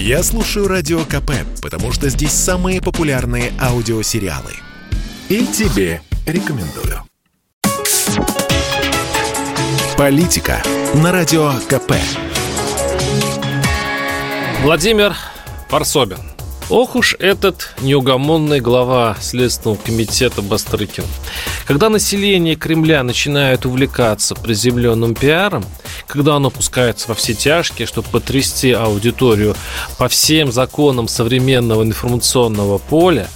Я 0.00 0.22
слушаю 0.22 0.68
Радио 0.68 1.00
КП, 1.00 1.32
потому 1.60 1.90
что 1.90 2.08
здесь 2.08 2.30
самые 2.30 2.80
популярные 2.80 3.52
аудиосериалы. 3.60 4.52
И 5.28 5.44
тебе 5.44 6.00
рекомендую. 6.24 7.02
Политика 9.96 10.62
на 10.94 11.10
Радио 11.10 11.52
КП. 11.68 11.94
Владимир 14.62 15.16
Варсобин. 15.68 16.37
Ох 16.70 16.96
уж 16.96 17.16
этот 17.18 17.74
неугомонный 17.80 18.60
глава 18.60 19.16
Следственного 19.22 19.78
комитета 19.78 20.42
Бастрыкин. 20.42 21.04
Когда 21.66 21.88
население 21.88 22.56
Кремля 22.56 23.02
начинает 23.02 23.64
увлекаться 23.64 24.34
приземленным 24.34 25.14
пиаром, 25.14 25.64
когда 26.06 26.36
оно 26.36 26.50
пускается 26.50 27.08
во 27.08 27.14
все 27.14 27.32
тяжкие, 27.32 27.86
чтобы 27.86 28.08
потрясти 28.10 28.72
аудиторию 28.72 29.56
по 29.96 30.08
всем 30.08 30.52
законам 30.52 31.08
современного 31.08 31.82
информационного 31.84 32.76
поля, 32.76 33.30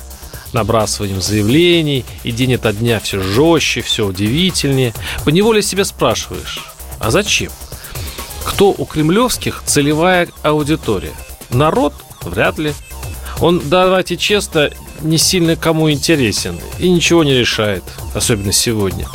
набрасыванием 0.52 1.22
заявлений, 1.22 2.04
и 2.24 2.32
день 2.32 2.56
ото 2.56 2.74
дня 2.74 3.00
все 3.00 3.18
жестче, 3.18 3.80
все 3.80 4.06
удивительнее, 4.06 4.92
поневоле 5.24 5.62
себя 5.62 5.86
спрашиваешь, 5.86 6.62
а 7.00 7.10
зачем? 7.10 7.50
Кто 8.44 8.74
у 8.76 8.84
кремлевских 8.84 9.62
целевая 9.64 10.28
аудитория? 10.42 11.14
Народ? 11.48 11.94
Вряд 12.20 12.58
ли. 12.58 12.74
Он, 13.40 13.60
давайте 13.64 14.16
честно, 14.16 14.70
не 15.00 15.18
сильно 15.18 15.56
кому 15.56 15.90
интересен 15.90 16.58
и 16.78 16.88
ничего 16.88 17.24
не 17.24 17.34
решает, 17.34 17.82
особенно 18.14 18.52
сегодня. 18.52 19.06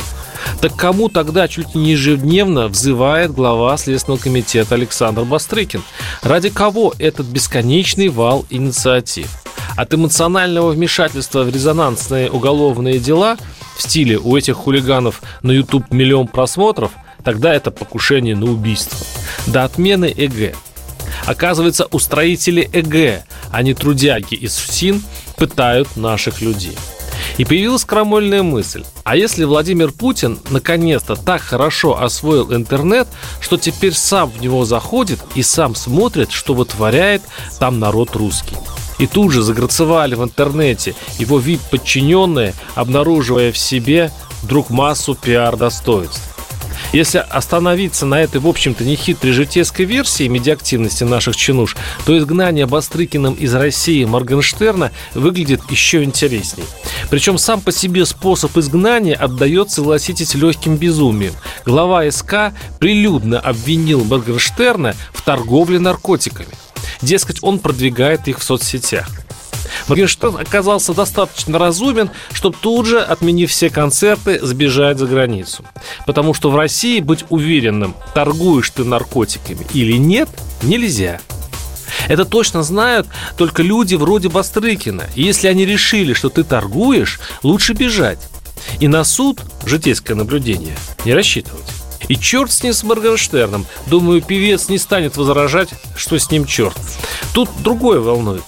Так 0.60 0.74
кому 0.76 1.08
тогда 1.08 1.48
чуть 1.48 1.74
не 1.74 1.92
ежедневно 1.92 2.68
взывает 2.68 3.32
глава 3.32 3.76
Следственного 3.76 4.20
комитета 4.20 4.74
Александр 4.74 5.22
Бастрыкин? 5.22 5.82
Ради 6.22 6.48
кого 6.50 6.94
этот 6.98 7.26
бесконечный 7.26 8.08
вал 8.08 8.44
инициатив? 8.50 9.28
От 9.76 9.94
эмоционального 9.94 10.70
вмешательства 10.70 11.44
в 11.44 11.54
резонансные 11.54 12.30
уголовные 12.30 12.98
дела 12.98 13.36
в 13.76 13.82
стиле 13.82 14.18
у 14.18 14.36
этих 14.36 14.56
хулиганов 14.56 15.22
на 15.42 15.52
YouTube 15.52 15.92
миллион 15.92 16.26
просмотров, 16.26 16.92
тогда 17.22 17.54
это 17.54 17.70
покушение 17.70 18.34
на 18.34 18.46
убийство. 18.46 18.98
До 19.46 19.64
отмены 19.64 20.12
ЭГ. 20.16 20.56
Оказывается, 21.26 21.86
устроители 21.86 22.68
ЭГ 22.72 22.94
а 22.94 23.27
не 23.62 23.74
трудяги 23.74 24.34
из 24.34 24.56
ФСИН, 24.56 25.02
пытают 25.36 25.96
наших 25.96 26.40
людей. 26.40 26.76
И 27.36 27.44
появилась 27.44 27.84
крамольная 27.84 28.42
мысль. 28.42 28.84
А 29.04 29.16
если 29.16 29.44
Владимир 29.44 29.92
Путин 29.92 30.38
наконец-то 30.50 31.16
так 31.16 31.40
хорошо 31.40 32.00
освоил 32.00 32.54
интернет, 32.54 33.08
что 33.40 33.56
теперь 33.56 33.94
сам 33.94 34.30
в 34.30 34.40
него 34.40 34.64
заходит 34.64 35.20
и 35.34 35.42
сам 35.42 35.74
смотрит, 35.74 36.30
что 36.30 36.54
вытворяет 36.54 37.22
там 37.58 37.78
народ 37.78 38.16
русский? 38.16 38.56
И 38.98 39.06
тут 39.06 39.32
же 39.32 39.42
заграцевали 39.42 40.14
в 40.16 40.24
интернете 40.24 40.94
его 41.18 41.38
вид 41.38 41.60
подчиненные, 41.70 42.54
обнаруживая 42.74 43.52
в 43.52 43.58
себе 43.58 44.10
вдруг 44.42 44.70
массу 44.70 45.14
пиар-достоинств. 45.14 46.27
Если 46.92 47.18
остановиться 47.18 48.06
на 48.06 48.20
этой, 48.20 48.40
в 48.40 48.46
общем-то, 48.46 48.84
нехитрой 48.84 49.32
житейской 49.32 49.84
версии 49.84 50.26
медиактивности 50.26 51.04
наших 51.04 51.36
чинуш, 51.36 51.76
то 52.06 52.16
изгнание 52.16 52.66
Бастрыкиным 52.66 53.34
из 53.34 53.54
России 53.54 54.04
Моргенштерна 54.04 54.90
выглядит 55.14 55.60
еще 55.70 56.02
интересней. 56.02 56.64
Причем 57.10 57.36
сам 57.36 57.60
по 57.60 57.72
себе 57.72 58.06
способ 58.06 58.56
изгнания 58.56 59.14
отдает, 59.14 59.70
согласитесь, 59.70 60.34
легким 60.34 60.76
безумием. 60.76 61.34
Глава 61.66 62.10
СК 62.10 62.54
прилюдно 62.78 63.38
обвинил 63.38 64.02
Моргенштерна 64.04 64.94
в 65.12 65.22
торговле 65.22 65.78
наркотиками. 65.78 66.48
Дескать, 67.02 67.38
он 67.42 67.58
продвигает 67.58 68.28
их 68.28 68.38
в 68.38 68.42
соцсетях. 68.42 69.08
Моргенштерн 69.86 70.36
оказался 70.36 70.94
достаточно 70.94 71.58
разумен, 71.58 72.10
чтобы 72.32 72.56
тут 72.60 72.86
же, 72.86 73.00
отменив 73.00 73.50
все 73.50 73.70
концерты, 73.70 74.44
сбежать 74.44 74.98
за 74.98 75.06
границу. 75.06 75.64
Потому 76.06 76.34
что 76.34 76.50
в 76.50 76.56
России 76.56 77.00
быть 77.00 77.24
уверенным, 77.28 77.94
торгуешь 78.14 78.70
ты 78.70 78.84
наркотиками 78.84 79.66
или 79.72 79.96
нет, 79.96 80.28
нельзя. 80.62 81.20
Это 82.06 82.24
точно 82.24 82.62
знают 82.62 83.06
только 83.36 83.62
люди 83.62 83.94
вроде 83.94 84.28
Бастрыкина. 84.28 85.04
И 85.14 85.22
если 85.22 85.48
они 85.48 85.64
решили, 85.64 86.12
что 86.12 86.28
ты 86.28 86.44
торгуешь, 86.44 87.20
лучше 87.42 87.72
бежать. 87.72 88.18
И 88.80 88.88
на 88.88 89.04
суд, 89.04 89.40
житейское 89.64 90.16
наблюдение, 90.16 90.76
не 91.04 91.14
рассчитывать. 91.14 91.64
И 92.08 92.16
черт 92.16 92.50
с 92.50 92.62
ним 92.62 92.72
с 92.72 92.82
Моргенштерном. 92.82 93.66
Думаю, 93.86 94.22
певец 94.22 94.68
не 94.68 94.78
станет 94.78 95.16
возражать, 95.16 95.70
что 95.96 96.18
с 96.18 96.30
ним 96.30 96.46
черт. 96.46 96.76
Тут 97.34 97.50
другое 97.62 98.00
волнует 98.00 98.44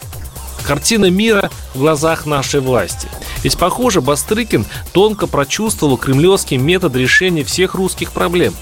картина 0.62 1.10
мира 1.10 1.50
в 1.74 1.78
глазах 1.78 2.26
нашей 2.26 2.60
власти. 2.60 3.08
Ведь, 3.42 3.56
похоже, 3.56 4.00
Бастрыкин 4.00 4.66
тонко 4.92 5.26
прочувствовал 5.26 5.96
кремлевский 5.96 6.56
метод 6.56 6.96
решения 6.96 7.44
всех 7.44 7.74
русских 7.74 8.12
проблем. 8.12 8.54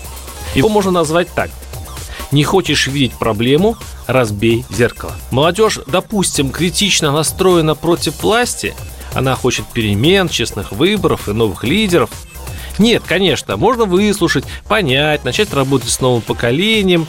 Его 0.54 0.68
можно 0.68 0.90
назвать 0.90 1.28
так. 1.34 1.50
Не 2.30 2.44
хочешь 2.44 2.86
видеть 2.86 3.18
проблему– 3.18 3.76
разбей 4.06 4.64
зеркало. 4.70 5.12
Молодежь, 5.30 5.80
допустим, 5.86 6.50
критично 6.50 7.12
настроена 7.12 7.74
против 7.74 8.22
власти, 8.22 8.74
она 9.14 9.34
хочет 9.34 9.66
перемен, 9.66 10.28
честных 10.28 10.72
выборов 10.72 11.28
и 11.28 11.32
новых 11.32 11.64
лидеров. 11.64 12.10
Нет, 12.78 13.02
конечно, 13.06 13.56
можно 13.56 13.84
выслушать, 13.84 14.44
понять, 14.68 15.24
начать 15.24 15.52
работать 15.52 15.90
с 15.90 16.00
новым 16.00 16.22
поколением, 16.22 17.06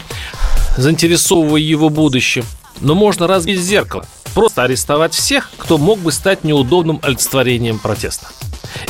заинтересовывая 0.77 1.61
его 1.61 1.89
будущим. 1.89 2.45
Но 2.81 2.95
можно 2.95 3.27
разбить 3.27 3.59
зеркало– 3.59 4.05
Просто 4.39 4.63
арестовать 4.63 5.13
всех, 5.13 5.51
кто 5.57 5.77
мог 5.77 5.99
бы 5.99 6.13
стать 6.13 6.45
неудобным 6.45 7.01
олицетворением 7.03 7.77
протеста. 7.77 8.27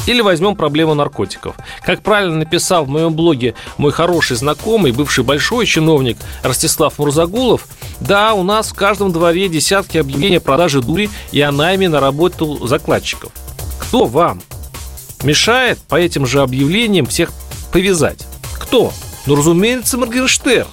Или 0.06 0.22
возьмем 0.22 0.56
проблему 0.56 0.94
наркотиков. 0.94 1.56
Как 1.82 2.04
правильно 2.04 2.36
написал 2.36 2.86
в 2.86 2.90
моем 2.90 3.16
блоге 3.16 3.56
мой 3.78 3.92
хороший 3.92 4.38
знакомый, 4.38 4.92
бывший 4.92 5.24
большой 5.24 5.66
чиновник 5.66 6.18
Ростислав 6.44 7.00
Мурзагулов, 7.00 7.66
да, 8.00 8.36
у 8.36 8.44
нас 8.44 8.70
в 8.70 8.76
каждом 8.76 9.12
дворе 9.12 9.50
десятки 9.50 9.98
объявлений 9.98 10.38
о 10.38 10.40
продаже 10.40 10.82
дури 10.82 11.10
и 11.32 11.42
о 11.42 11.52
найме 11.52 11.90
на 11.90 12.00
работу 12.00 12.68
закладчиков. 12.68 13.32
Кто 13.80 14.06
вам 14.06 14.44
мешает 15.24 15.80
по 15.80 15.96
этим 15.96 16.28
же 16.28 16.42
объявлениям 16.42 17.08
всех 17.08 17.32
повязать? 17.72 18.28
Кто? 18.60 18.94
Ну, 19.26 19.36
разумеется, 19.36 19.98
Моргенштерн. 19.98 20.68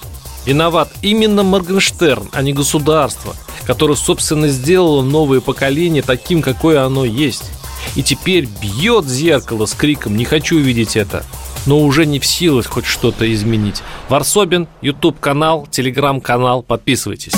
Виноват 0.45 0.91
именно 1.01 1.41
Моргенштерн, 1.41 2.29
а 2.31 2.43
не 2.43 2.53
государство– 2.53 3.35
которое, 3.67 3.95
собственно, 3.95 4.47
сделало 4.47 5.03
новое 5.03 5.41
поколение 5.41 6.01
таким, 6.01 6.41
какое 6.41 6.83
оно 6.83 7.05
есть. 7.05 7.51
И 7.95 8.01
теперь 8.01 8.47
бьет 8.61 9.05
зеркало 9.05 9.65
с 9.65 9.73
криком 9.73 10.17
«Не 10.17 10.25
хочу 10.25 10.57
видеть 10.57 10.95
это!» 10.95 11.23
но 11.65 11.81
уже 11.81 12.05
не 12.05 12.17
в 12.19 12.25
силах 12.25 12.65
хоть 12.67 12.85
что-то 12.85 13.31
изменить. 13.33 13.83
Варсобин, 14.07 14.69
YouTube-канал, 14.81 15.67
Telegram-канал. 15.69 16.63
Подписывайтесь. 16.63 17.33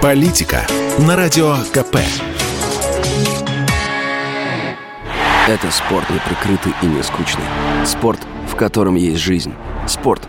Политика 0.00 0.66
на 0.98 1.14
Радио 1.14 1.54
КП. 1.72 1.98
Это 5.46 5.70
спорт 5.70 6.10
не 6.10 6.18
прикрытый 6.18 6.72
и 6.82 6.86
не 6.86 7.04
скучный. 7.04 7.44
Спорт, 7.86 8.18
в 8.50 8.56
котором 8.56 8.96
есть 8.96 9.20
жизнь. 9.20 9.52
Спорт, 9.86 10.28